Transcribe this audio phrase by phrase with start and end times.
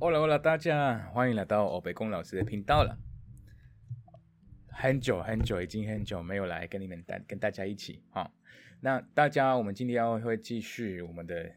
[0.00, 2.98] Hola Hola，大家欢迎来到欧北宫老师的频道了。
[4.66, 8.28] 很久很久，已经很久没有来跟你们大跟大家一起哈。
[8.80, 11.48] 那大家，我们今天要会继续我们的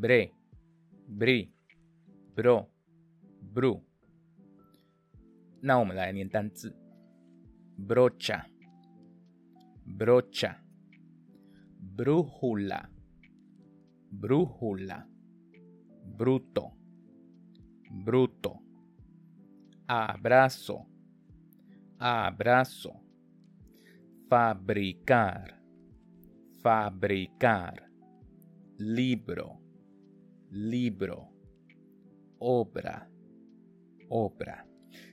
[0.00, 0.32] bre,
[1.18, 1.50] bri,
[2.34, 2.68] bro,
[3.54, 3.82] bru。
[5.60, 6.76] 那我们来念单字：
[7.78, 8.44] brocha,
[9.86, 10.56] brocha,
[11.96, 12.88] brújula,
[14.10, 15.06] brújula,
[16.16, 16.72] bruto,
[18.04, 20.86] bruto。abrazo,
[21.98, 22.94] abrazo,
[24.26, 25.55] fabricar,
[26.67, 27.73] fabricar,
[28.77, 29.57] libro,
[30.51, 31.29] libro,
[32.39, 33.07] obra,
[34.09, 34.65] obra。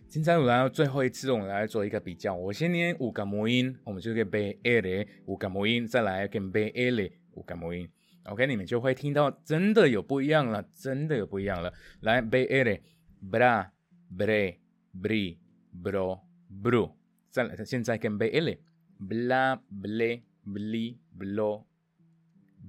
[0.09, 2.35] 现在我来到最后一次，我们来做一个比较。
[2.35, 7.89] 我先念五个母音，我们就可以背 ele 五个母音，再来跟背 ele 五个母音。
[8.25, 11.73] OK，你们就会听到真的有不一样了，真的有不一样了。
[12.01, 13.69] 来背 ele，bra,
[14.11, 14.59] bre。
[14.97, 15.37] bri,
[15.83, 16.21] bro,
[16.63, 16.93] bru。
[17.31, 18.59] 再来，现在跟背 ele
[19.01, 21.65] bla, ble, bli, blo,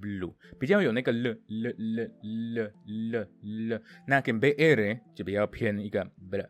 [0.00, 3.82] blue，比较有那个 l l l l l l。
[4.06, 6.46] 那跟背 ele 就比较偏一个 bl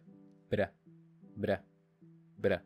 [0.50, 0.68] bl
[1.38, 1.58] bl
[2.40, 2.60] bl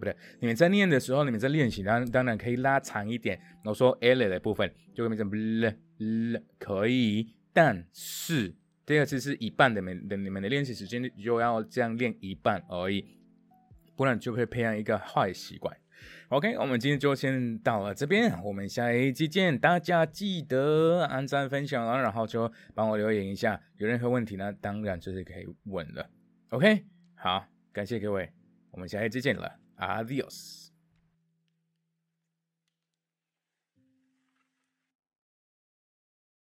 [0.00, 0.16] bl。
[0.40, 3.40] 你们在念的时候，你们在练习，当当然可以拉长一点。
[3.64, 8.54] 我说 ele 的部分就会变成 bl l，可以，但是。
[8.86, 13.04] 第二次是一半的，你们的你们的练习时间就要这样练一半而已，
[13.96, 15.76] 不然就会培养一个坏习惯。
[16.28, 19.56] OK，我们今天就先到了这边，我们下一期见。
[19.58, 23.60] 大家记得按赞、分享然后就帮我留言一下。
[23.76, 26.10] 有任何问题呢，当然就是可以问了。
[26.50, 26.84] OK，
[27.14, 28.32] 好，感谢各位，
[28.70, 30.75] 我们下一期见了，Adios。